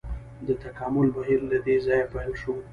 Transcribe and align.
د 0.47 0.49
تکامل 0.63 1.07
بهیر 1.15 1.41
له 1.51 1.57
دې 1.65 1.75
ځایه 1.85 2.07
پیل 2.13 2.33
شو. 2.41 2.53